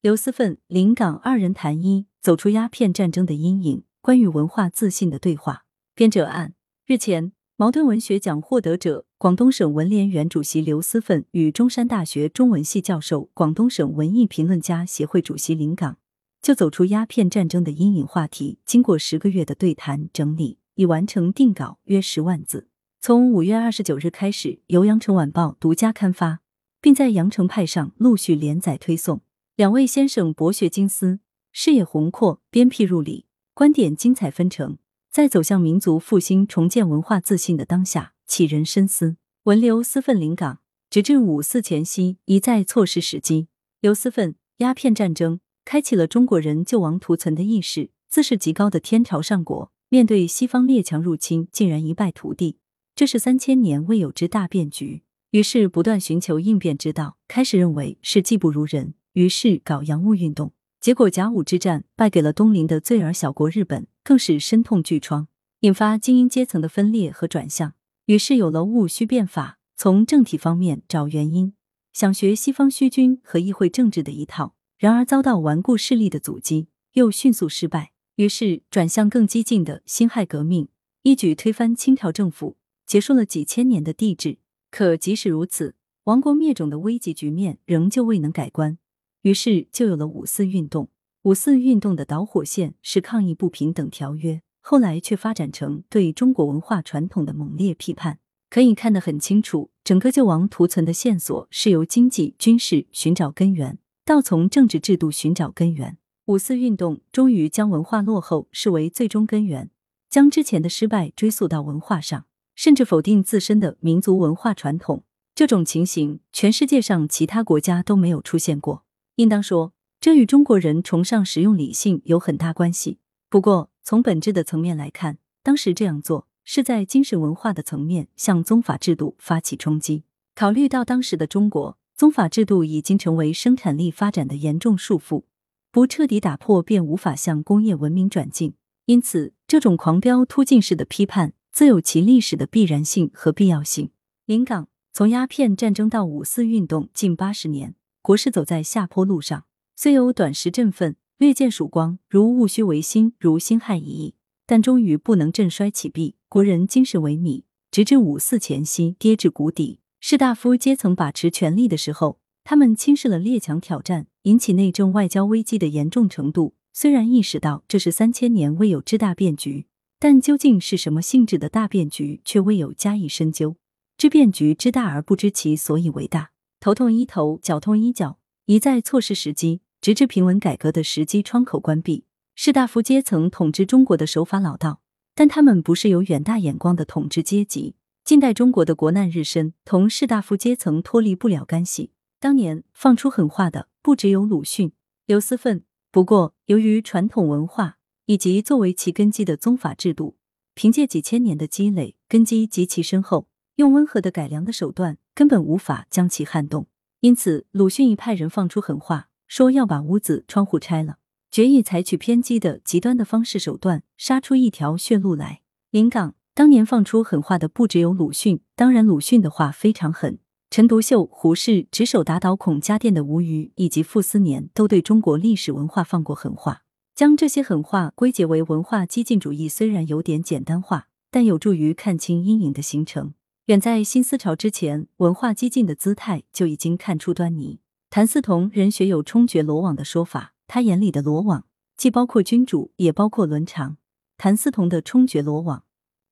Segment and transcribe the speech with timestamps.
[0.00, 5.64] 刘思奋、林岗二人谈一走出鸦片战争的阴影，关于文化自信的对话。
[5.92, 6.54] 编者按
[6.86, 15.98] 日前，茅盾文学奖获得者、广东省文联原主席刘思奋与中山大学中文系教授、广东省文艺评论家协会主席林岗，
[16.40, 22.68] 就走出鸦片战争的阴影话题，经过十个月的对谈整理，已完成定稿约十万字。
[23.00, 26.38] 从五月二十九日开始，由羊城晚报独家刊发，
[26.80, 29.22] 并在羊城派上陆续连载推送。
[29.58, 31.18] 两位先生博学精思，
[31.50, 34.78] 视野宏阔，鞭辟入里，观点精彩纷呈。
[35.10, 39.16] 在走向民族复兴、重建文化自信的当下，启人深思。
[39.46, 43.48] 文流思奋临港，直至五四前夕，一再错失时机。
[43.80, 52.58] 刘思奋，鸦片战争开启了中国人救亡图存的意识，自视极高的天朝上国，面对西方列强入侵，竟然一败涂地。
[52.94, 55.02] 这是三千年未有之大变局，
[55.32, 57.16] 于是不断寻求应变之道。
[57.26, 60.52] 开始认为是技不如人，于是搞洋务运动。
[60.80, 65.26] 结果甲午之战败给了东邻的罪尔小国日本，更是深痛巨疮，
[65.60, 67.74] 引发精英阶层的分裂和转向。
[68.06, 71.52] 于是有了戊戌变法，从政体方面找原因，
[71.92, 77.90] 想学西方虚君和议会政治的一套，然而遭到顽固势力的阻击，又迅速失败。
[78.14, 80.68] 于是转向更激进的辛亥革命，
[81.02, 82.56] 一举推翻清朝政府。
[82.86, 84.38] 结束了几千年的帝制，
[84.70, 88.78] 可即使如此，亡国灭种的危急局面仍旧未能改观。
[89.22, 90.88] 于是就有了五四运动。
[91.22, 98.18] 五四运动的导火线是抗议不平等条约，后来却发展成对中国文化传统的猛烈批判。
[98.50, 105.98] 可以看得很清楚，整个救亡图存的线索是由经济、军事寻找根源，到从政治制度寻找根源。
[106.26, 109.70] 五四运动终于将文化落后视为最终根源，
[110.08, 112.24] 将之前的失败追溯到文化上。
[112.54, 118.84] 甚至否定自身的民族文化传统，这种情形，全世界上其他国家都没有出现过。
[119.18, 122.98] 应当说，这与中国人崇尚实用理性有很大关系。
[123.28, 130.04] 不过，从本质的层面来看，当时这样做是在精神文化的层面向宗法制度发起冲击。
[130.36, 135.24] 考虑到当时的中国，宗法制度已经成为生产力发展的严重束缚，
[135.72, 138.54] 不彻底打破，便无法向工业文明转进。
[138.84, 141.32] 因此，这种狂飙突进式的批判。
[141.50, 143.90] 自有其历史的必然性和必要性。
[144.26, 147.74] 临港从鸦片战争到五四运动近八十年，
[148.08, 149.44] 国事走在下坡路上。
[149.76, 154.14] 虽有短时振奋，略见曙光，如戊戌维新，如辛亥一役，
[154.46, 159.80] 但终于不能振衰起弊，国人精神萎靡，直至五四前夕跌至谷底。
[160.00, 166.54] 士大夫阶层把持权力的时候，他们轻视了列强挑战引起内政外交危机的严重程度。
[166.72, 169.66] 虽然意识到这是三千年未有之大变局。
[169.98, 173.56] 但究竟是什么性质的大变局，却未有加以深究。
[173.98, 176.30] 知变局之大而不知其所以为大，
[176.60, 182.04] 头痛医头，脚痛医脚，一再错失时机，直至平稳改革的时机窗口关闭。
[182.34, 184.80] 士大夫阶层统治中国的手法老道，
[185.14, 187.74] 但他们不是有远大眼光的统治阶级。
[188.04, 191.92] 近代中国的国难日深，同士大夫阶层脱离不了干系。
[192.18, 194.72] 当年放出狠话的不只有鲁迅、
[195.06, 197.76] 刘思奋，不过由于传统文化。
[198.10, 200.16] 以及作为其根基的宗法制度，
[200.54, 206.68] 凭借几千年的积累，根基极其深厚，用温和的改良的手段，根本无法将其撼动。
[207.00, 210.98] 因此，鲁迅一派人放出狠话，说要把屋子窗户拆了，
[211.28, 215.40] 决意采取偏激的极端的方式手段，杀出一条血路来。
[215.72, 220.20] 临港当年放出狠话的不只有鲁迅，当然鲁迅的话非常狠。
[220.50, 226.62] 陈独秀、胡适执手打倒孔家店的吴虞，以及傅斯年，都对中国历史文化放过狠话。
[226.94, 233.14] 将这些狠话归结为文化激进主义，虽然有点简单化，但有助于看清阴影的形成。
[233.48, 237.60] 远在新思潮之前，文化激进的姿态就已经看出端倪。
[237.88, 243.78] 谭嗣同人学有冲决罗网的说法，他眼里的罗网既包括君主，也包括伦常。
[244.18, 245.64] 谭嗣同的冲决罗网，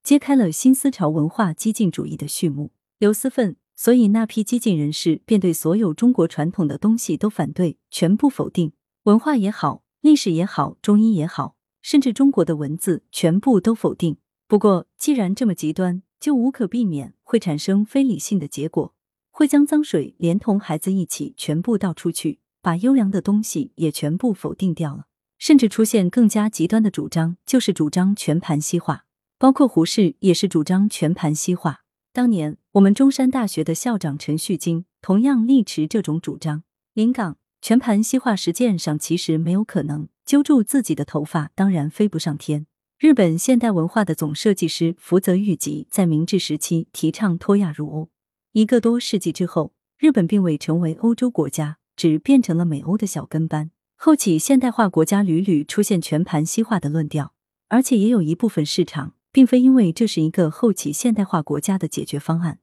[0.02, 2.72] 揭开了新思潮文化激进主义的序幕。
[2.98, 8.72] 刘思奋，所以那批激进人士便对所有中国传统的东西都反对，全部否定，
[9.02, 9.82] 文化也好。
[10.00, 14.16] 历史也好，中医也好，甚至中国的文字，全部都否定。
[14.48, 18.94] 不过，既然这么极端，就无可避免会产生非理性的结果，
[19.30, 25.06] 会将脏水连同孩子一起全部倒出去，把优良的东西也全部否定掉了。
[25.38, 29.04] 甚至出现更加极端的主张，就是主张全盘西化。
[29.38, 31.82] 包括胡适也是主张全盘西化。
[32.12, 36.62] 当年我们中山大学的校长陈旭京同样力持这种主张。
[36.94, 37.36] 临港。
[37.62, 42.66] 全盘西化实践上其实没有可能，揪住自己的头发当然飞不上天。
[42.98, 48.08] 日本现代文化的总设计师福泽谕吉在明治时期提倡脱亚入欧，
[48.52, 53.70] 一个多世纪之后，日本并未成为欧洲国家，只变成了美欧的小跟班。
[53.96, 57.34] 后起现代化国家屡屡出现全盘西化的论调，
[57.68, 62.60] 而且也有一部分市场并非因为这是一个后起现代化国家的解决方案，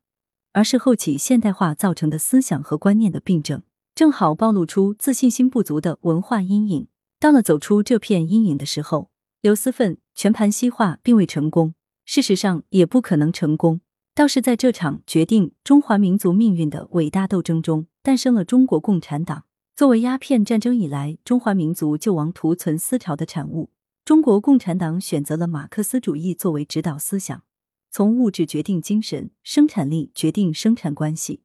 [0.54, 3.62] 而是后起现代化造成的思想和观念的病症，
[3.94, 6.88] 正好暴露出自信心不足的文化阴影。
[7.20, 9.12] 到了走出这片阴影的时候，
[9.44, 11.76] 刘思奋全盘西化并未成功，
[12.06, 13.82] 事实上也不可能成功。
[14.16, 19.44] 倒是在这场决定中华民族命运的伟大斗争中，诞生了中国共产党。
[19.76, 23.70] 作为鸦片战争以来中华民族救亡图存思潮的产物，
[24.06, 27.44] 中国共产党选择了马克思主义作为指导思想，
[27.92, 31.42] 从物质决定精神、生产力决定生产关系、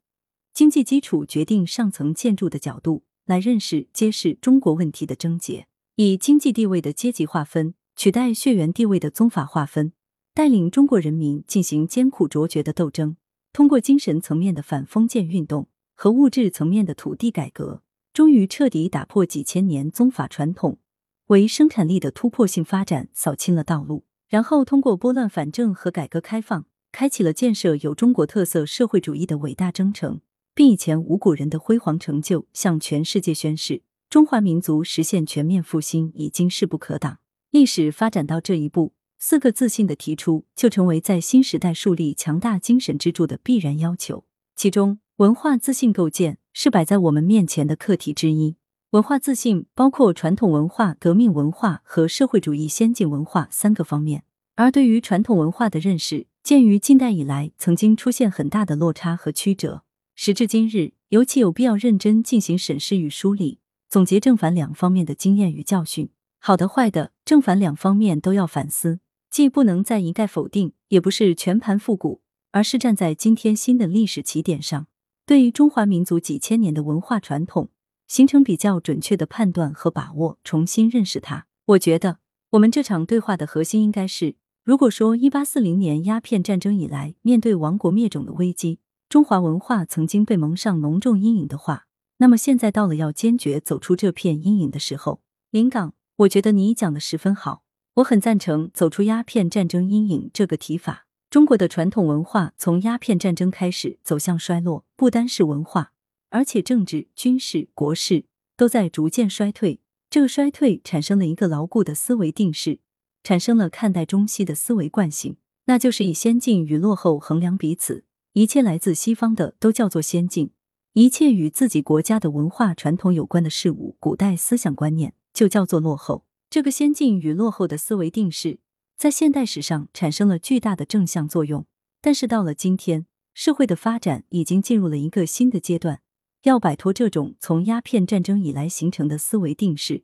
[0.55, 5.67] 经济基础决定上层建筑的角度来认识、揭示中国问题的症结，
[5.97, 9.93] 以经济地位的阶级划分取代血缘地位的宗法划分。
[10.33, 13.17] 带领中国人民进行艰苦卓绝的斗争，
[13.53, 20.79] 通过精神层面的反封建运动和物质层面的土地改革，终于彻底打破几千年宗法传统，
[21.27, 24.05] 为生产力的突破性发展扫清了道路。
[24.29, 30.21] 然后通过拨乱反正和改革开放，开启了建设有中国特色社会主义的伟大征程，
[30.55, 37.19] 并以前无古人的辉煌成就向全世界宣示：中华民族实现全面复兴已经势不可挡。
[37.51, 38.93] 历史发展到这一步。
[39.19, 44.25] 四个自信的提出，就成为在新时代树立强大精神支柱的必然要求。
[44.55, 48.57] 其中，文化自信构建是摆在我们面前的课题之一。
[48.91, 54.23] 文化自信包括传统文化、革命文化和社会主义先进文化三个方面。
[54.55, 59.83] 而对于传统文化的认识，鉴于近代以来曾经出现很大的落差和曲折，
[60.15, 63.59] 时至今日，尤其有必要认真进行审视与梳理，
[63.89, 66.09] 总结正反两方面的经验与教训，
[66.39, 69.01] 好的、坏的，正反两方面都要反思。
[69.31, 74.87] 既不能再一概否定，也不是全盘复古，而是站在今天新的历史起点上，
[75.27, 77.69] 对于中华民族几千年的文化传统，
[78.07, 81.47] 形成比较准确的判断和把握，重新认识它。
[81.67, 82.21] 我觉得，
[82.53, 88.81] 我们这场对话的核心应该是：如果说一八四零年鸦片战争以来，面对亡国灭种的危机，
[89.11, 91.85] 中华文化曾经被蒙上浓重阴影的话，
[92.17, 95.21] 那么现在到了要坚决走出这片阴影的时候。
[95.51, 97.63] 临港，我觉得你讲的十分好。
[97.95, 101.07] 我很赞成走出鸦片战争阴影这个提法。
[101.31, 105.93] 中国的传统文化从鸦片战争开始走向衰落，不单是文化，
[106.31, 108.25] 而且政治、军事、国事
[108.57, 109.81] 都在逐渐衰退。
[110.11, 112.81] 这个衰退产生了一个牢固的思维定势，
[113.23, 115.37] 产生了看待中西的思维惯性，
[115.67, 118.05] 那就是以先进与落后衡量彼此。
[118.33, 120.51] 一切来自西方的都叫做先进，
[120.95, 126.25] 一切与自己国家的文化传统有关的事物，古代思想观念就叫做落后。
[126.51, 128.59] 这个先进与落后的思维定势，
[128.97, 131.65] 在现代史上产生了巨大的正向作用。
[132.01, 136.01] 但是到了今天，社会的发展已经进入了一个新的阶段，
[136.43, 140.03] 要摆脱这种从鸦片战争以来形成的思维定势，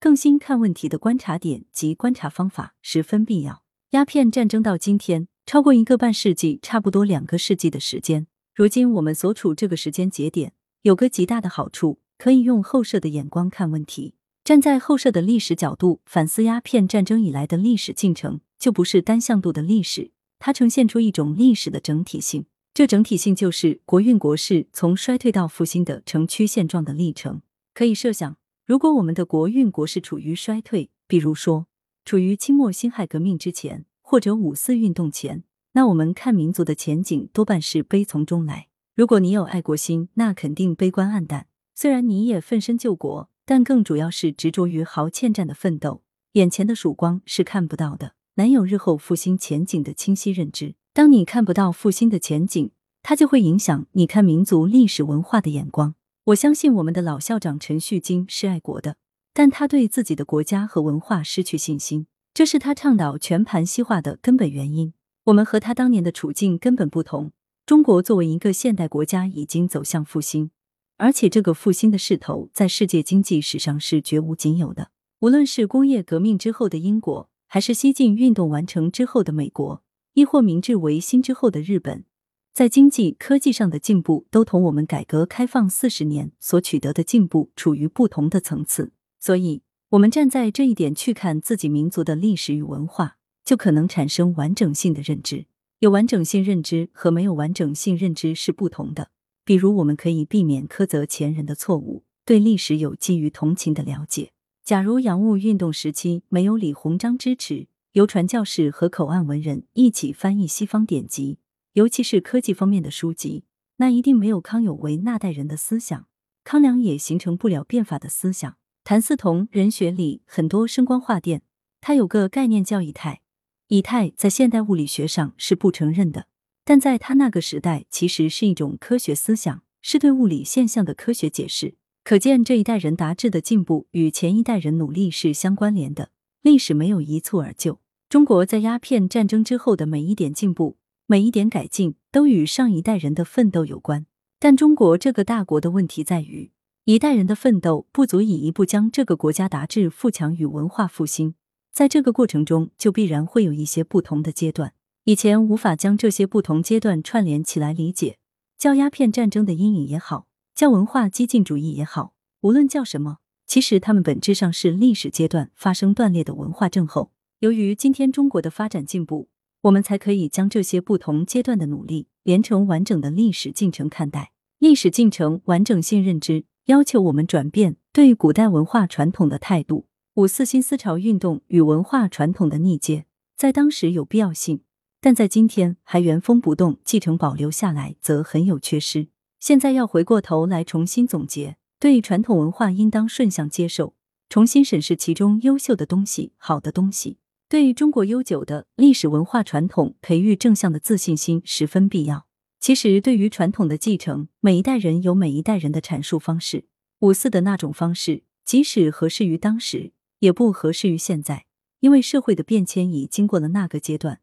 [0.00, 3.62] 更新看问题的观察点及观察方法十分必要。
[3.90, 8.26] 鸦片战争到今天超过一个半世纪，差不多两个世纪的时间。
[8.52, 14.16] 如今我们所处这个时间节点，有个极大的好处，可以用后设的眼光看问题。
[14.44, 20.10] 站在后设的历史角度反思鸦片战争以来的历史进程，就不是单向度的历史，
[20.40, 22.46] 它呈现出一种历史的整体性。
[22.74, 27.42] 这整体性就是国运国势从衰退到复兴的呈曲线状的历程。
[27.72, 28.36] 可以设想，
[28.66, 31.66] 如果我们的国运国势处于衰退，比如说
[32.04, 38.66] 处于清末辛亥革命之前，或者五四运动前，那我们看民族的前景多半是悲从中来。
[38.96, 41.46] 如果你有爱国心，那肯定悲观暗淡。
[41.76, 43.28] 虽然你也奋身救国。
[43.52, 46.00] 但更主要是执着于豪欠战的奋斗，
[46.32, 50.74] 眼前的曙光是看不到的，难有日后复兴前景的清晰认知。
[50.94, 52.70] 当你看不到复兴的前景，
[53.02, 55.94] 它就会影响你看民族历史文化的眼光。
[56.24, 58.96] 我相信我们的老校长陈旭金是爱国的，
[59.34, 64.94] 但他对自己的国家和文化失去信心，这是他倡导全盘西化的根本原因。
[65.24, 67.32] 我们和他当年的处境根本不同。
[67.66, 70.50] 中国作为一个现代国家，已经走向复兴。
[70.96, 74.90] 而且这个复兴的势头在世界经济史上是绝无仅有的。
[75.20, 79.82] 无论是工业革命之后的英国，还是西进运动完成之后的美国，
[80.14, 82.04] 亦或明治维新之后的日本，
[82.52, 88.92] 在经济科技上的进步，都同我们改革开放四十年所取得的进步处于不同的层次。
[89.20, 95.46] 所以，我们站在这一点去看自己民族的历史与文化，就可能产生完整性的认知。
[95.78, 99.10] 有完整性认知和没有完整性认知是不同的。
[99.44, 104.32] 比如，我们可以避免苛责前人的错误，对历史有基于同情的了解。
[104.64, 111.38] 假如洋务运动时期没有李鸿章支持，由传教士和口岸文人一起翻译西方典籍，
[111.72, 113.44] 尤其是科技方面的书籍，
[113.78, 116.06] 那一定没有康有为那代人的思想，
[116.44, 118.56] 康梁也形成不了变法的思想。
[118.84, 121.42] 谭嗣同人学里很多声光化电，
[121.80, 123.20] 他有个概念叫以太。
[123.68, 126.26] 以太在现代物理学上是不承认的，
[126.64, 131.74] 但在他那个时代，其实是一种科学思想，是对物理现象的科学解释。
[132.04, 136.10] 可见这一代人达至的进步与前一代人努力是相关联的。
[136.42, 140.76] 历史没有一蹴而就，中国在鸦片战争之后的每一点进步、
[141.06, 144.06] 每一点改进，都与上一代人的奋斗有关。
[144.40, 146.50] 但中国这个大国的问题在于，
[146.84, 151.36] 一代人的奋斗不足以一步将这个国家达至富强与文化复兴，
[151.72, 154.74] 在这个过程中，就必然会有一些不同的阶段。
[155.04, 158.18] 以前无法将这些不同阶段串联起来理解，
[158.56, 160.28] 叫鸦片战争的阴影也好。
[160.54, 167.10] 叫文化激进主义也好，无论叫什么，其实他们本质上是历史阶段发生断裂的文化症候。
[167.40, 169.28] 由于今天中国的发展进步，
[169.62, 174.30] 我们才可以将这些不同阶段的努力连成完整的历史进程看待。
[174.60, 179.86] 历史进程完整性认知要求我们转变对古代文化传统的态度。
[180.14, 183.06] 五四新思潮运动与文化传统的逆接，
[183.36, 184.60] 在当时有必要性，
[185.04, 189.08] 但在今天还原封不动继承保留下来，则很有缺失。
[189.40, 193.96] 现在要回过头来重新总结，对传统文化应当顺向接受，
[194.28, 197.18] 重新审视其中优秀的东西、好的东西。
[197.48, 202.28] 对中国悠久的历史文化传统培育正向的自信心十分必要。
[202.60, 206.66] 其实，对于传统的继承，每一代人有每一代人的阐述方式。
[207.00, 209.90] 五四的那种方式，即使合适于当时，
[210.20, 211.46] 也不合适于现在，
[211.80, 214.20] 因为社会的变迁已经过了那个阶段，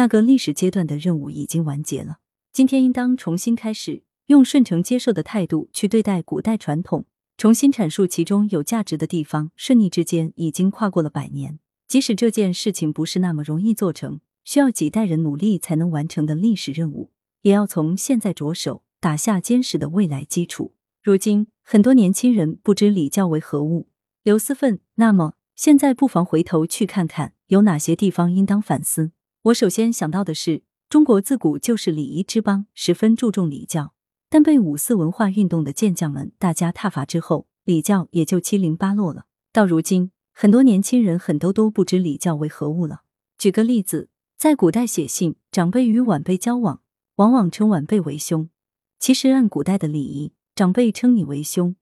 [0.00, 2.20] 那个历史阶段的任务已经完结了。
[2.54, 4.02] 今天应当重新开始。
[4.28, 7.04] 用顺承接受的态度去对待古代传统，
[7.36, 9.50] 重新阐述其中有价值的地方。
[9.56, 17.10] 顺逆之间已经跨过了百年，即使这件事情不是那么容易做成，需要几代人努力才能完成的历史任务，
[17.42, 20.72] 也要从现在着手打下坚实的未来基础。
[21.02, 23.88] 如今很多年轻人不知礼教为何物。
[24.22, 29.10] 刘思奋，那么现在不妨回头去看看有哪些地方应当反思。
[29.44, 33.94] 我首先想到的是，中国自古就是礼仪之邦，十分注重礼教。
[34.28, 39.24] 但被五四文化运动的健将们大家挞伐之后，礼教也就七零八落了。
[39.50, 43.00] 到如今，很多年轻人很多都不知礼教为何物了。
[43.38, 46.82] 举个例子，在古代写信，长辈与晚辈交往，
[47.16, 48.50] 往往称晚辈为兄。
[48.98, 51.74] 其实按古代的礼仪，长辈称你为兄，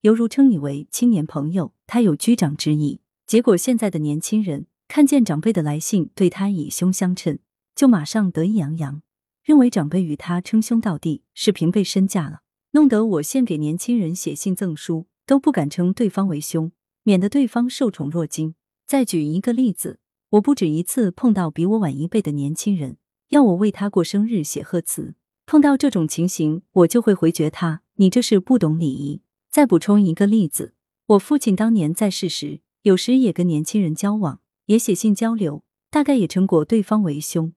[0.00, 3.00] 犹如称你为青年朋友，他有居长之意。
[3.24, 7.38] 结果现在的年轻人看见长辈的来信，对他以兄相称，
[7.74, 9.02] 就马上得意洋洋。
[9.42, 16.72] 认为长辈与他称兄道弟是平辈身价了，弄得我现给年轻人写信赠书都不敢称对方为兄，
[17.02, 18.54] 免得对方受宠若惊。
[18.86, 19.98] 再举一个例子，
[20.30, 22.96] 我不止一次碰到比我晚一辈的年轻人
[23.28, 25.14] 要我为他过生日写贺词，
[25.44, 30.74] 碰到这种情形，我就会回绝他：“你这是不懂礼仪。”再补充一个例子，
[31.06, 37.52] 我父亲当年在世时，有时也跟年轻人交往，也写信交流，大概也称过对方为兄。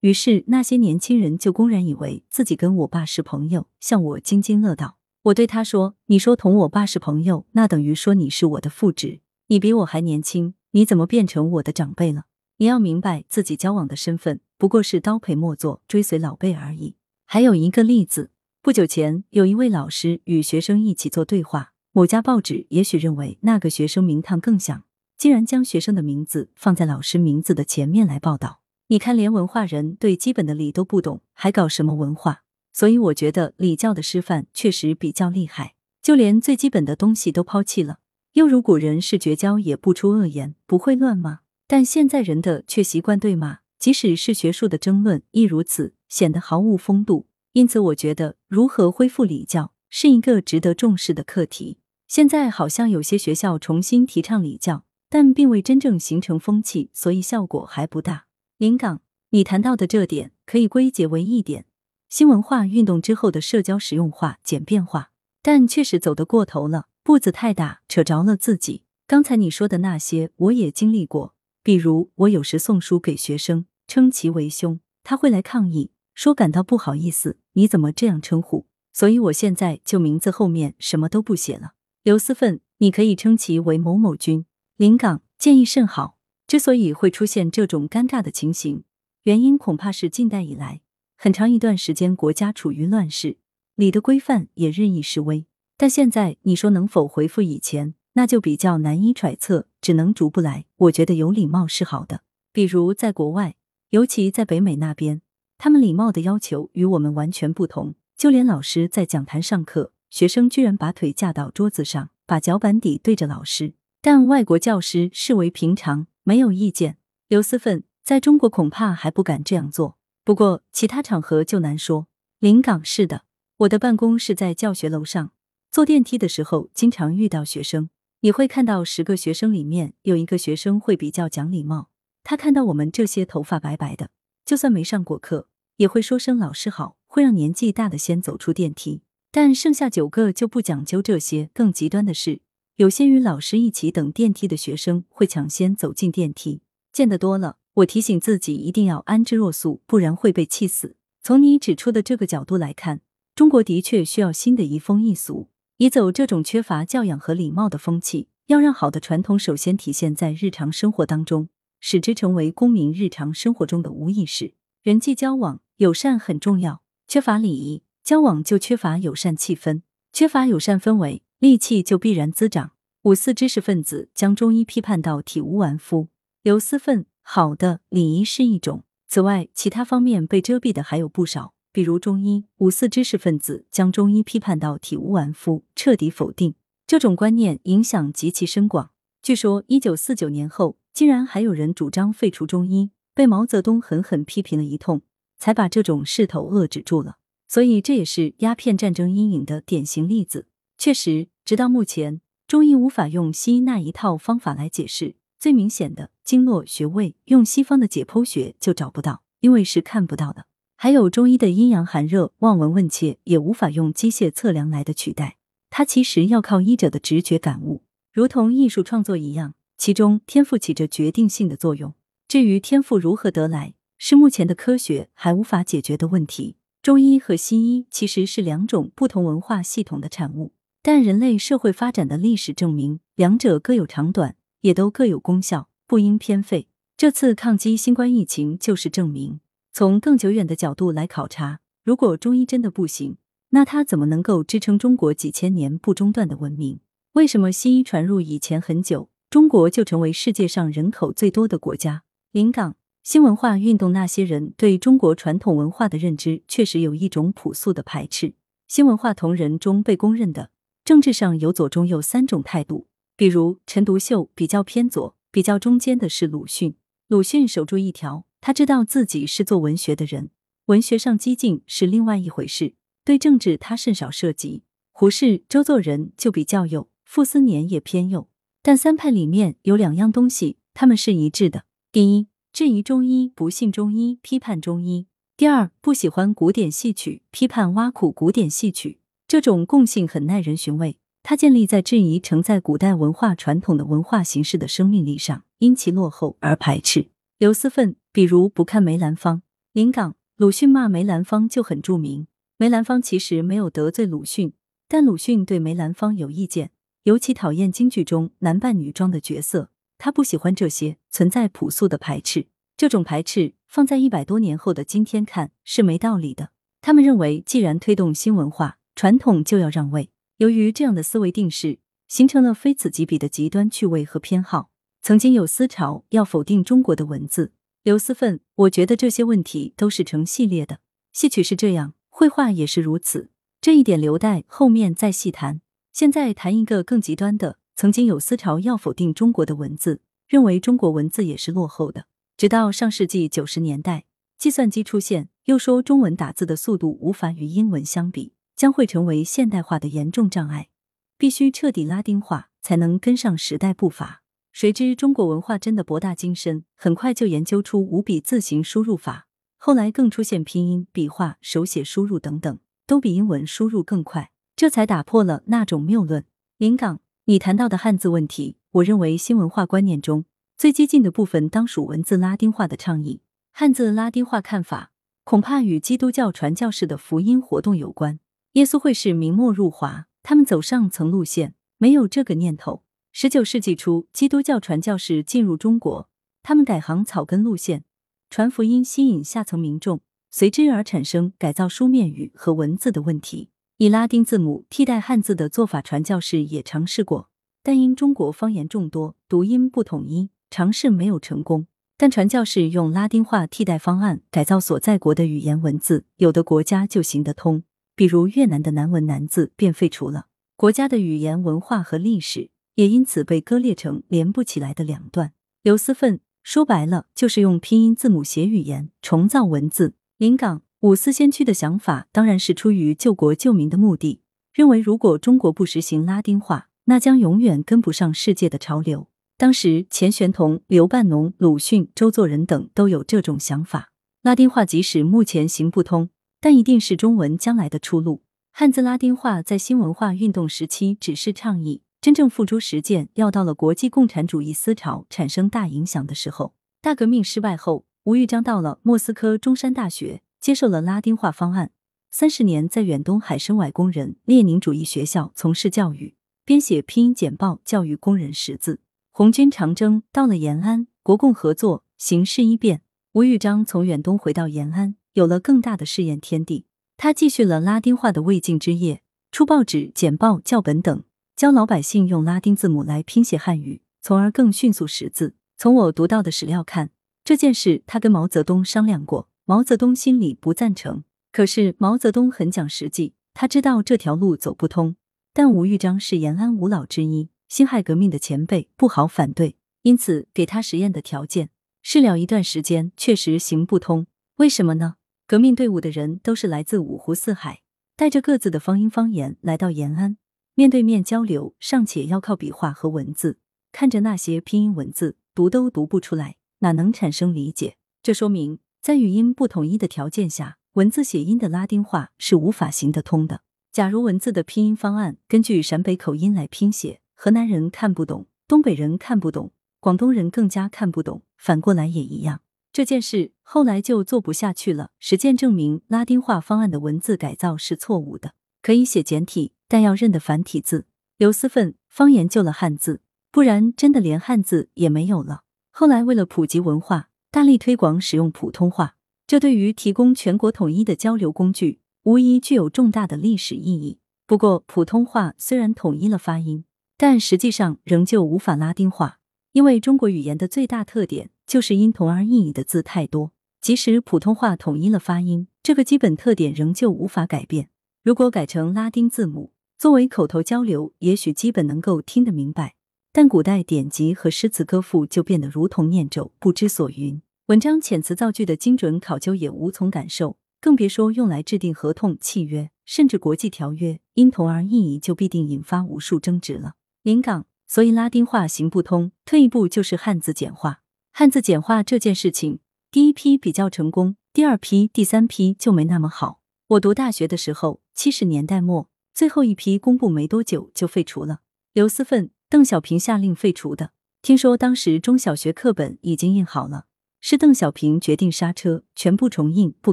[0.00, 4.96] 于是那些年轻人就公然以为自己跟我爸是朋友，向我津津乐道。
[5.24, 9.20] 我对他说：“你说同我爸是朋友，那等于说你是我的父侄。
[9.48, 12.24] 你比我还年轻，你怎么变成我的长辈了？
[12.56, 18.30] 你要明白自己交往的身份不过是刀陪莫做，追随老辈而已。”还有一个例子，
[18.62, 24.84] 不久前有一位老师与学生一起做对话，某家报纸也许认为那个学生名堂更响，
[25.20, 28.62] 竟然将学生的名字放在老师名字的前面来报道。
[28.86, 32.38] 你看，连文化人对基本的礼都不懂，还搞什么文化？
[32.72, 37.98] 所以我觉得礼教的师范确实比较厉害，就连最基本的东西都抛弃了。
[38.32, 41.40] 又如古人是绝交也不出恶言，不会乱吗？
[41.66, 47.26] 但现在人的却习惯对骂，即使是学术的争论亦如此，显得毫无风度。
[47.52, 51.76] 因此，我觉得如何恢复礼教是一个值得重视的课题。
[52.08, 58.26] 现在好像有些学校重新提倡礼教，但并未真正形成风气，所以效果还不大。
[58.56, 61.66] 临港，你谈到的这点可以归结为一点：
[62.08, 65.10] 新文化运动之后的社交实用化、简便化，
[65.42, 68.84] 但确实走得过头了，步子太大，扯着了自己。
[69.08, 71.34] 刚才你说的那些，我也经历过。
[71.64, 78.66] 比如，我有时送书给学生，称其为兄，他会来抗议，说感到不好意思，你怎么这样称呼？
[78.92, 81.72] 所以我现在就名字后面什么都不写了。
[82.02, 84.46] 刘思奋，你可以称其为某某君。
[84.80, 86.16] 临港，建议甚好。
[86.46, 88.84] 之所以会出现这种尴尬的情形，
[89.24, 90.80] 原因恐怕是近代以来
[91.18, 93.36] 很长一段时间国家处于乱世，
[93.74, 95.44] 礼的规范也日益式微。
[95.76, 100.64] 但现在你说能否回复以前，那就比较难以揣测，只能逐步来。
[100.76, 103.56] 我觉得有礼貌是好的，比如在国外，
[103.90, 105.20] 尤其在北美那边，
[105.58, 107.96] 他们礼貌的要求与我们完全不同。
[108.16, 116.96] 就连老师在讲坛上课，学生居然把腿架到桌子上，把脚板底对着老师，但外国教师视为平常，没有意见。
[117.28, 122.06] 刘思奋在中国恐怕还不敢这样做，不过其他场合就难说。
[122.38, 123.24] 临港是的，
[123.58, 125.32] 我的办公室在教学楼上，
[125.70, 127.90] 坐电梯的时候经常遇到学生，
[128.20, 131.90] 你会看到十个学生里面有一个学生会比较讲礼貌，
[132.24, 134.08] 他看到我们这些头发白白的，
[134.46, 139.02] 就算没上过课，也会说声老师好，会让年纪大的先走出电梯。
[139.30, 141.50] 但剩下九个就不讲究这些。
[141.52, 142.40] 更极端的是，
[142.80, 146.62] 有些与老师一起等电梯的学生会抢先走进电梯。
[146.90, 150.96] 见得多了，我提醒自己一定要安之若素，不然会被气死。
[151.22, 153.02] 从你指出的这个角度来看，
[153.34, 158.28] 中国的确需要新的移风易俗，移走这种缺乏教养和礼貌的风气。
[158.46, 164.54] 要让好的传统首先体现在日常生活当中，使之成为公民日常生活中的无意识。
[164.82, 167.82] 人际交往友善很重要，缺乏礼仪。
[168.02, 169.82] 交往就缺乏友善气氛，
[170.14, 172.72] 缺乏友善氛围，戾气就必然滋长。
[173.04, 176.08] 五四知识分子将中医批判到体无完肤。
[176.42, 178.84] 刘思奋，好的礼仪是一种。
[179.08, 182.44] 此外，其他方面被遮蔽的还有不少，比如中医。
[182.58, 186.54] 五四知识分子将中医批判到体无完肤，彻底否定
[186.86, 188.90] 这种观念，影响极其深广。
[189.22, 195.00] 据说，一九四九年后，竟然还有人主张废除中医，被毛泽东狠狠批评了一通，
[195.38, 197.16] 才把这种势头遏制住了。
[197.48, 200.46] 所以这也是鸦片战争阴影的典型例子。
[200.82, 205.14] 确实，直到目前，中医无法用西医那一套方法来解释。
[205.38, 210.46] 最明显的经络穴位，用西方的解剖学就找不到，因为是看不到的。
[210.76, 215.36] 还有中医的阴阳寒热、望闻问切，也无法用机械测量来的取代。
[215.68, 221.92] 它其实要靠医者的直觉感悟，如同艺术创作一样，其中天赋起着决定性的作用。
[222.26, 226.56] 至于天赋如何得来，是目前的科学还无法解决的问题。
[226.80, 236.68] 中医和西医其实是两种不同文化系统的产物，但人类社会发展的历史证明，两者各有长短，也都各有功效，不应偏废。
[236.96, 239.40] 这次抗击新冠疫情就是证明。
[239.72, 243.18] 从更久远的角度来考察，如果中医真的不行，
[243.50, 246.80] 那它怎么能够支撑中国几千年不中断的文明？
[247.12, 252.04] 为什么西医传入以前很久，中国就成为世界上人口最多的国家？
[252.32, 252.76] 临港。
[253.02, 258.34] 新文化运动那些人对中国传统文化的认知，确实有一种朴素的排斥。
[258.68, 260.50] 新文化同仁中被公认的
[260.90, 266.74] 政治上有左中右三种态度，比如陈独秀比较偏左，比较中间的是鲁迅。
[267.06, 270.30] 鲁迅守住一条，他知道自己是做文学的人，
[270.64, 272.74] 文学上激进是另外一回事。
[273.04, 274.64] 对政治他甚少涉及。
[274.90, 278.28] 胡适、周作人就比较右，傅斯年也偏右。
[278.60, 281.66] 但三派里面有两样东西，他们是一致的。
[281.92, 282.26] 第一。
[282.52, 285.06] 质疑中医，不信中医，批判中医。
[285.36, 288.98] 第二，不喜欢古典戏曲，批判挖苦古典戏曲。
[289.30, 290.98] 这种共性很耐人寻味。
[291.22, 297.10] 它建立在质疑承载古代文化传统的文化形式的生命力上，因其落后而排斥。
[297.38, 299.42] 刘思奋，比如不看梅兰芳。
[299.72, 302.26] 临港，鲁迅骂梅兰芳就很著名。
[302.56, 304.52] 梅兰芳其实没有得罪鲁迅，
[304.88, 306.72] 但鲁迅对梅兰芳有意见，
[307.04, 309.70] 尤其讨厌京剧中男扮女装的角色。
[309.96, 312.48] 他不喜欢这些，存在朴素的排斥。
[312.76, 316.50] 这种排斥放在一百多年后的今天看是没道理的。
[316.82, 320.10] 他们认为，既然推动新文化，传统就要让位。
[320.36, 324.68] 由于这样的思维定式，形成了非此即彼的极端趣味和偏好。
[325.00, 327.52] 曾经有思潮要否定中国的文字。
[327.82, 330.80] 刘思奋，我觉得这些问题都是成系列的。
[331.14, 333.30] 戏曲是这样，绘画也是如此。
[333.62, 335.62] 这一点留待后面再细谈。
[335.94, 337.56] 现在谈一个更极端的。
[337.74, 342.04] 曾经有思潮要否定中国的文字，认为中国文字也是落后的。
[342.36, 344.04] 直到上世纪九十年代，
[344.36, 350.68] 计算机出现，又说中文打字的速度无法与英文相比，将会成为现代化的严重障碍，
[351.16, 354.22] 必须彻底拉丁化才能跟上时代步伐。
[354.52, 366.26] 谁知中国文化真的博大精深，很快就研究出五笔字形输入法，后来更出现拼音、笔画、手写输入等等，都比英文输入更快，这才打破了那种谬论。
[366.58, 367.00] 临港。
[367.24, 370.26] 你谈到的汉字问题，我认为新文化观念中
[370.58, 373.22] 最激进的部分当属文字拉丁化的倡议。
[373.52, 374.92] 汉字拉丁化看法
[375.24, 378.20] 恐怕与基督教传教士的福音活动有关。
[378.54, 382.82] 耶稣会士明末入华，他们走上层路线，没有这个念头。
[383.12, 386.08] 十九世纪初，基督教传教士进入中国，
[386.42, 387.84] 他们改行草根路线，
[388.28, 390.00] 传福音，吸引下层民众，
[390.32, 393.50] 随之而产生改造书面语和文字的问题。
[393.76, 397.30] 以拉丁字母替代汉字的做法，传教士也尝试过，
[397.62, 401.68] 但因中国方言众多，读音不统一，尝试没有成功。
[401.96, 407.62] 但传教士用拉丁化替代方案改造所在国的语言文字，有的国家就行得通，
[408.00, 410.28] 比如越南的南文南字便废除了。
[410.56, 415.34] 国家的语言文化和历史也因此被割裂成连不起来的两段。
[415.62, 419.92] 刘思奋说白了就是用拼音字母写语言，重造文字。
[420.16, 424.22] 临港五四先驱的想法当然是出于救国救民的目的，
[424.54, 429.08] 认为如果中国不实行拉丁化，那将永远跟不上世界的潮流。
[429.36, 433.92] 当时钱玄同、刘半农、鲁迅、周作人等都有这种想法。
[434.22, 436.08] 拉丁化即使目前行不通，
[436.40, 438.22] 但一定是中文将来的出路。
[438.52, 446.54] 汉字拉丁化在新文化运动时期只是倡议，真正付诸实践要到了国际共产主义思潮产生大影响的时候。
[446.80, 451.70] 大革命失败后，吴玉章到了莫斯科中山大学，接受了拉丁化方案。
[452.10, 456.16] 三十年在远东海参崴工人列宁主义学校从事教育。
[456.44, 458.80] 编写拼音简报，教育工人识字。
[459.12, 462.82] 红军长征到了延安，国共合作，形势一变。
[463.12, 466.66] 吴玉章从远东回到延安，有了更大的试验天地。
[466.96, 471.02] 他继续了拉丁化的未竟之业，出报纸、简报、教本等，
[471.34, 475.34] 教老百姓用拉丁字母来拼写汉语，从而更迅速识字。
[475.56, 476.90] 从我读到的史料看，
[477.24, 481.04] 这件事他跟毛泽东商量过，毛泽东心里不赞成。
[481.32, 484.96] 可是毛泽东很讲实际，他知道这条路走不通。
[485.32, 491.50] 但吴玉章是延安五老之一，辛亥革命的前辈，不好反对，因此给他实验的条件。
[491.82, 494.06] 试了一段时间，确实行不通。
[494.36, 494.96] 为什么呢？
[495.30, 497.62] 革命队伍的人都是来自五湖四海，
[497.94, 500.16] 带着各自的方音方言来到延安，
[500.56, 503.38] 面对面交流尚且要靠笔画和文字，
[503.70, 507.76] 看着那些拼音文字，读都读不出来，哪能产生理解？
[508.02, 513.42] 这说明在语音不统一的条件下，文字写音的拉丁化是无法行得通的。
[513.70, 522.40] 假如文字的拼音方案根据陕北口音来拼写，河南人看不懂，东北人看不懂，广东人更加看不懂，反过来也一样。
[522.72, 524.90] 这件事后来就做不下去了。
[524.98, 530.86] 实践证明，拉丁化方案的文字改造是错误的，可以写简体，但要认得繁体字。
[531.18, 535.42] 刘思奋方言救了汉字，不然真的连汉字也没有了。
[535.70, 541.80] 后来为了普及文化，大力推广使用普通话，这对于提供全国统一的交流工具。
[542.04, 543.98] 无疑具有重大的历史意义。
[544.26, 546.64] 不过，普通话虽然统一了发音，
[546.96, 549.18] 但实际上仍旧无法拉丁化，
[549.52, 553.32] 因为中国语言的最大特点就是因同而异义的字太多。
[553.60, 557.68] 即使普通话统一了发音，这个基本特点仍旧无法改变。
[558.02, 562.74] 如果改成拉丁字母，作为口头交流，也许基本能够听得明白，
[563.12, 567.20] 但古代典籍和诗词歌赋就变得如同念咒，不知所云。
[567.46, 570.38] 文章遣词造句的精准考究也无从感受。
[570.60, 576.74] 更别说用来制定合同、契约，甚至国际条约，因同而异义就必定引发无数争执了。
[577.02, 580.82] 临港，所以拉丁化行不通，退一步就是汉字简化。
[581.12, 582.58] 汉字简化这件事情，
[582.90, 586.40] 第一批比较成功，第二批、第三批就没那么好。
[586.66, 591.42] 我读大学的时候，七十年代末，最后一批公布没多久就废除了。
[591.72, 593.92] 刘思奋、邓小平下令废除的。
[594.20, 596.86] 听说当时中小学课本已经印好了，
[597.20, 599.92] 是邓小平决定刹车，全部重印，不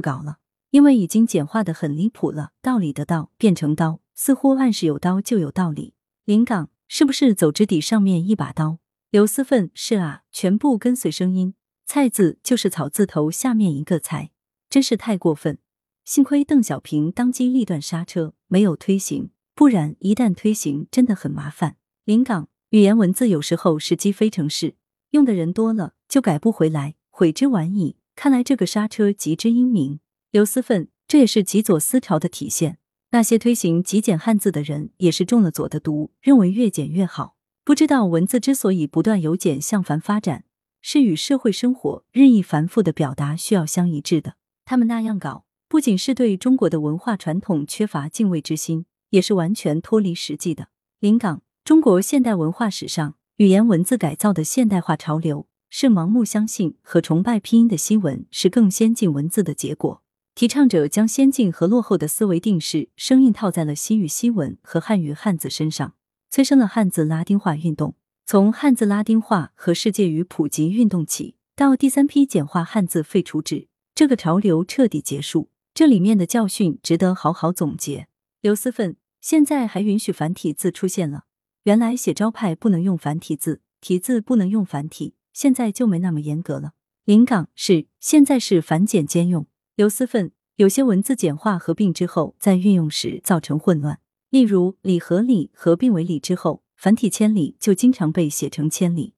[0.00, 0.38] 搞了。
[0.70, 5.94] 因为已经简化的很离谱了，道理的道变成刀，似乎暗示有刀就有道理。
[6.24, 8.78] 临港是不是走之底上面一把刀？
[9.10, 14.30] 刘思奋是啊，全部跟随声音，菜字就是草字头下面一个菜，
[14.70, 15.58] 真是太过分。
[16.06, 21.76] 幸亏邓小平当机立断刹车，没有推行，不然一旦推行，真的很麻烦。
[22.04, 24.74] 临港语言文字有时候是积非成是，
[25.10, 27.96] 用的人多了就改不回来，悔之晚矣。
[28.16, 30.00] 看来这个刹车极之英明。
[30.30, 32.78] 刘思奋，这也是极左思潮的体现。
[33.10, 37.36] 那些推行极简汉字的人，也是中了左的毒，认为越简越好。
[37.64, 40.44] 不知道文字之所以不断由简向繁发展，
[40.82, 44.34] 是与社会生活日益繁复的表达需要相一致的。
[44.66, 50.68] 他们那样搞，不仅是对中国的文化传统缺乏敬畏之心，也是完全脱离实际的。
[51.00, 60.02] 临港，中国现代文化史上语言文字改造的现代化潮流，是盲目相信和崇拜拼音的新闻是更先进文字的结果。
[60.38, 65.96] 提倡者将先进和落后的思维定式生硬套在了西语西文和汉语汉字身上，
[66.30, 67.96] 催生了汉字拉丁化运动。
[68.24, 75.50] 从汉字拉丁化和世界语普及运动起，到第三批简化汉字废除制，这个潮流彻底结束。
[75.74, 78.06] 这里面的教训值得好好总结。
[78.40, 81.24] 刘思奋，现在还允许繁体字出现了。
[81.64, 86.74] 原来写招牌不能用繁体字，题字不能用繁体，现在就没那么严格了。
[87.04, 89.48] 临港是现在是繁简兼用。
[89.78, 94.00] 刘思奋，有些文字简化合并之后，在运用时造成混乱。
[94.28, 99.14] 例如“里”和“里”合并为“里”之后，繁体“千里”就经常被写成“千里”；“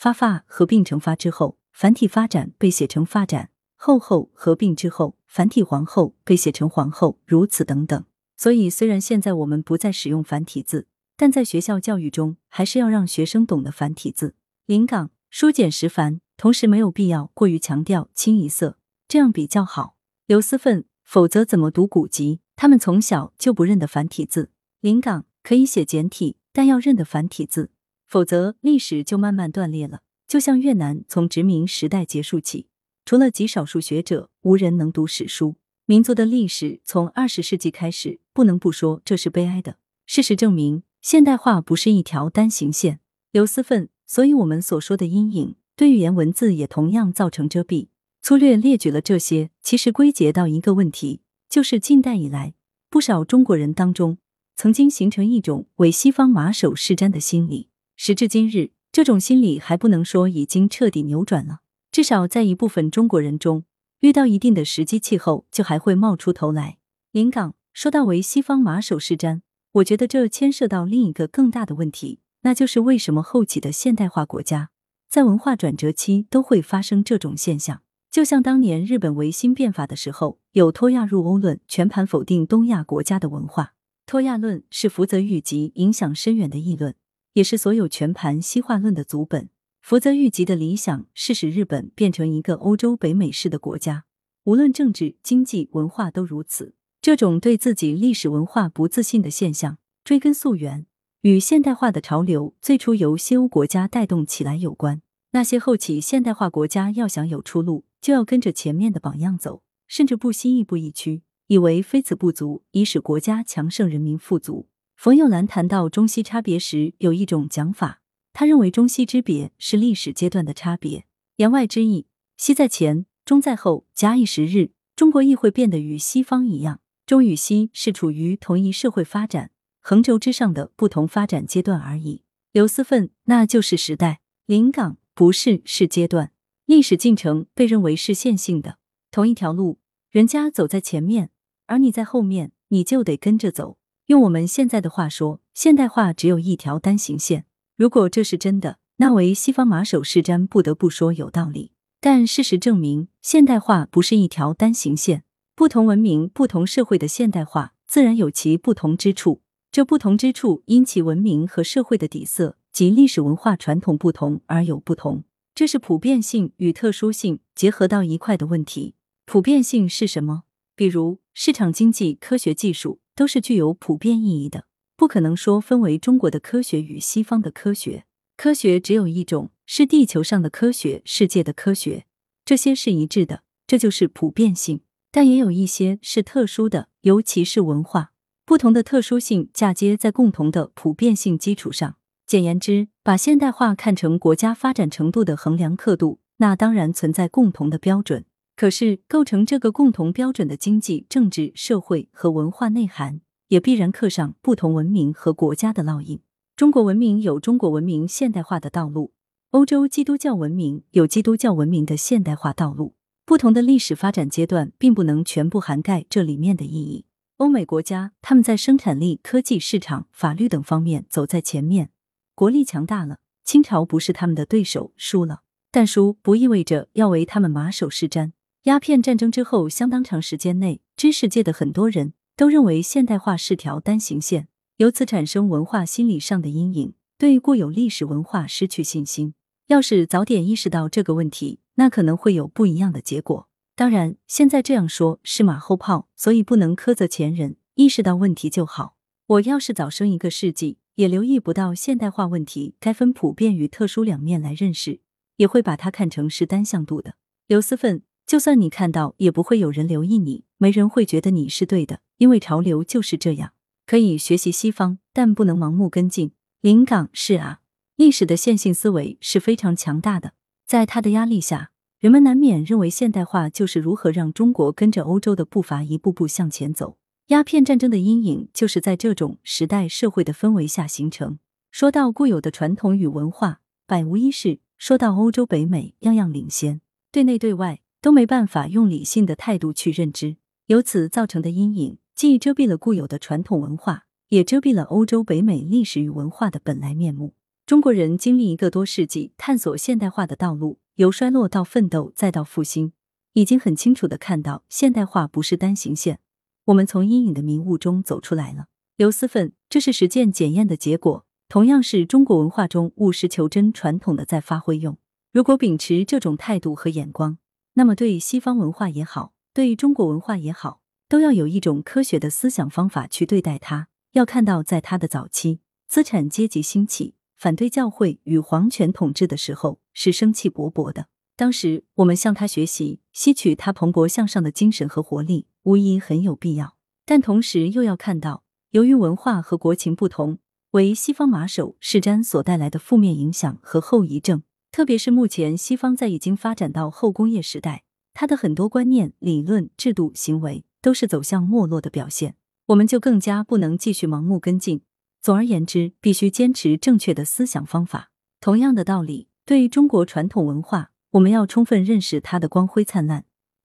[0.00, 8.04] 发发”合并成“发”之后，繁体“发展”被写成“发展”；“后后”合并之后，繁体“皇后”被写成“皇后”，如此等等。
[8.36, 14.36] 所以，虽然现在我们不再使用繁体字，但在学校教育中，还是要让学生懂得繁体字。
[14.66, 19.93] 临港书简识繁，同时没有必要过于强调清一色，这样比较好。
[20.26, 22.40] 刘思奋，否则怎么读古籍？
[22.56, 24.50] 他们从小就不认得繁体字。
[24.80, 27.70] 临港可以写简体，但要认得繁体字，
[28.06, 30.00] 否则历史就慢慢断裂了。
[30.26, 32.68] 就像越南从殖民时代结束起，
[33.04, 35.56] 除了极少数学者，无人能读史书。
[35.84, 39.76] 民族的历史从二十世纪开始，不能不说这是悲哀的。
[40.06, 43.00] 事实证明，现代化不是一条单行线。
[43.30, 47.88] 刘思奋，所以我们所说的阴影，对语言文字也同样造成遮蔽。
[48.26, 52.54] 粗略列举了这些，其实归结到一个问题，就是近代以来，
[52.88, 54.16] 不少中国人当中，
[54.56, 57.68] 曾经形成一种为西方马首是瞻的心理。
[57.96, 61.60] 时至今日，这种心理还不能说已经彻底扭转了，
[61.92, 63.66] 至少在一部分中国人中。
[64.00, 66.78] 遇到一定的时机气候，就还会冒出头来。
[67.12, 74.70] 临港说到为西方马首是瞻，我觉得这牵涉到另一个更大的问题，那就是为什么后起的现代化国家
[75.10, 77.82] 在文化转折期都会发生这种现象？
[78.14, 83.74] 就像当年日本维新变法的时候，有脱亚入欧论，全盘否定东亚国家的文化。
[84.06, 86.94] 脱亚论是福泽谕吉影响深远的议论，
[87.32, 89.48] 也是所有全盘西化论的祖本。
[89.82, 94.04] 福泽谕吉的理想是使日本变成一个欧洲北美式的国家，
[94.44, 96.76] 无论政治、经济、文化都如此。
[97.02, 100.86] 这种对自己历史文化不自信的现象，追根溯源，
[101.22, 105.02] 与现代化的潮流最初由西欧国家带动起来有关。
[105.32, 114.68] 那些后起现代化国家要想有出路，就要跟着前面的榜样走，甚至不惜亦步亦趋，以为非此不足，以使国家强盛、人民富足。
[114.94, 118.02] 冯友兰谈到中西差别时，有一种讲法。
[118.34, 122.04] 他认为中西之别是历史阶段的差别，言外之意，
[122.36, 126.80] 西在前，中在后，假以时日，中国亦会变得与西方一样。
[127.06, 132.24] 中与西是处于同一社会发展横轴之上的不同发展阶段而已。
[132.52, 134.20] 刘思奋，那就是时代。
[134.44, 136.32] 临港不是是阶段，
[136.66, 138.78] 历史进程被认为是线性的，
[139.10, 139.78] 同一条路，
[140.10, 141.28] 人家走在前面，
[141.66, 143.76] 而你在后面，你就得跟着走。
[144.06, 147.44] 用我们现在的话说，现代化只有一条单行线。
[147.76, 151.72] 如果这是真的，那为西方马首是瞻，不得不说有道理。
[152.00, 155.24] 但事实证明，现代化不是一条单行线。
[155.54, 159.42] 不同文明、不同社会的现代化，自然有其不同之处。
[159.70, 165.24] 这不同之处，因其文明和社会的底色及历史文化传统不同而有不同。
[165.54, 168.96] 这是普遍性与特殊性结合到一块的问题。
[169.24, 170.42] 普遍性是什么？
[170.74, 174.66] 比如市场经济、科学技术，都是具有普遍意义的。
[174.96, 178.04] 不可能说分为中国的科学与西方的科学，
[178.36, 182.06] 科学只有一种，是地球上的科学，世界的科学，
[182.44, 184.80] 这些是一致的，这就是普遍性。
[185.12, 188.12] 但也有一些是特殊的，尤其是文化
[188.44, 191.96] 不同的特殊性嫁接在共同的普遍性基础上。
[192.26, 198.24] 简言之，把现代化看成国家发展程度的衡量刻度，那当然存在共同的标准。
[198.56, 203.20] 可是构成这个共同标准的经济、政治、社会和文化内涵。
[203.48, 206.20] 也必然刻上不同文明和国家的烙印。
[206.56, 209.12] 中国文明有中国文明现代化的道路，
[209.50, 212.94] 欧洲基督教文明有基督教文明的现代化道路。
[213.26, 217.04] 不同的历史发展阶段，并不能全部涵盖这里面的意义。
[217.36, 221.90] 欧美国家他们在生产力、科技、市场、法律等方面走在前面，
[222.34, 223.18] 国力强大了。
[223.44, 228.32] 清朝不是他们的对手，输了，但输不意味着要为他们马首是瞻。
[228.62, 232.14] 鸦片战争之后，相当长时间内，知识界的很多人。
[232.36, 239.34] 都认为现代化是条单行线，由此产生文化心理上的阴影，对固有历史文化失去信心。
[239.68, 243.48] 要是早点意识到这个问题，那可能会有不一样的结果。
[243.76, 247.56] 当然，现在这样说是马后炮，所以不能苛责前人。
[247.76, 248.96] 意识到问题就好。
[249.26, 255.00] 我要是早生一个世纪，也留意不到现代化问题该分普遍与特殊两面来认识，
[255.36, 257.14] 也会把它看成是单向度的。
[257.46, 258.02] 刘思奋。
[258.26, 263.52] 就算你看到，也不会有人留意你，没人会觉得你是对的，因为潮流就是这样。
[263.84, 266.32] 可以学习西方，但不能盲目跟进。
[266.62, 267.60] 临港是啊，
[267.96, 270.32] 历史的线性思维是非常强大的，
[270.66, 276.96] 在它的压力下，人们难免认为现代化就是如何让中国跟着欧洲的步伐一步步向前走。
[277.28, 281.38] 鸦片战争的阴影就是在这种时代社会的氛围下形成。
[281.70, 287.80] 说到固有的传统与文化，百无一是；说到欧洲北美，样样领先，对内对外。
[288.04, 297.32] 都没办法用理性的态度去认知，由此造成的阴影，既遮蔽了固有的传统文化，也遮蔽了欧洲、北美历史与文化的本来面目。
[297.64, 302.92] 中国人经历一个多世纪探索现代化的道路，由衰落到奋斗再到复兴，
[303.32, 306.20] 已经很清楚的看到现代化不是单行线。
[306.66, 308.66] 我们从阴影的迷雾中走出来了。
[308.96, 314.96] 刘思奋，这是实践检验的结果，同样是中国文化中务实求真传统的在发挥用。
[315.32, 317.38] 如果秉持这种态度和眼光，
[317.74, 323.88] 那么对西方文化也好，对中国文化也好，都要有一种科学的思想方法去对待它。
[324.12, 331.08] 要看到，在它的早期，资产阶级兴起，反对教会与皇权统治的时候，是生气勃勃的。
[331.36, 336.76] 当时我们向他学习，吸取他蓬勃向上的精神和活力，无疑很有必要。
[337.04, 340.38] 但同时又要看到，由于文化和国情不同，
[340.70, 344.42] 为西方马首是瞻所带来的负面影响和后遗症。
[344.70, 352.36] 特别是目前西方在已经发展到后工业时代，它的很多观念、理论、制度、行为都是走向没落的表现。
[352.66, 354.82] 我们就更加不能继续盲目跟进。
[355.20, 358.10] 总而言之，必须坚持正确的思想方法。
[358.40, 360.90] 同样的道理，对于中国传统文化。
[361.12, 363.24] 我们要充分认识它的光辉灿烂，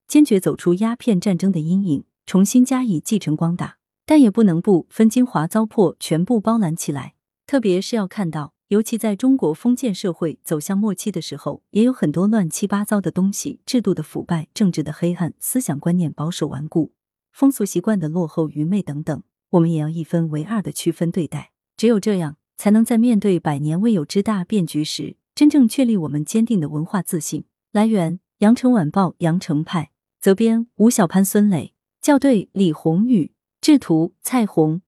[0.09, 3.77] 坚决走出鸦片战争的阴影，重新加以继承光大。
[4.07, 7.13] 但也不能不分精华糟粕全部包揽起来。
[7.45, 16.91] 特别是要看到，尤其在中国封建社会走向末期的时候，也有很多乱七八糟的东西：制度的腐败、政治的黑暗、思想观念保守顽固、
[17.31, 19.21] 风俗习惯的落后愚昧等等。
[19.51, 21.51] 我们也要一分为二的区分对待。
[21.77, 25.17] 只有这样，才能在面对百年未有之大变局时。
[25.35, 27.45] 真正确立我们坚定的文化自信。
[27.71, 34.81] 来源：羊城晚报羊城派，责编：吴小潘、孙磊，校对：李红宇，制图：蔡红。